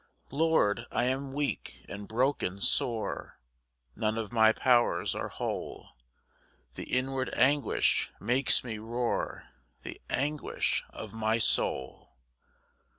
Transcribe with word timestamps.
5 0.31 0.33
Lord, 0.33 0.85
I 0.89 1.03
am 1.03 1.31
weak, 1.31 1.85
and 1.87 2.07
broken 2.07 2.59
sore, 2.59 3.39
None 3.95 4.17
of 4.17 4.31
my 4.31 4.51
powers 4.51 5.13
are 5.13 5.29
whole; 5.29 5.89
The 6.73 6.85
inward 6.85 7.31
anguish 7.35 8.11
makes 8.19 8.63
me 8.63 8.79
roar, 8.79 9.49
The 9.83 10.01
anguish 10.09 10.83
of 10.89 11.13
my 11.13 11.37
soul. 11.37 12.15